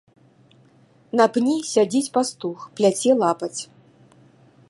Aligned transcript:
На 1.21 1.27
пні 1.35 1.53
сядзіць 1.73 2.09
пастух, 2.17 2.57
пляце 2.79 3.11
лапаць. 3.23 3.57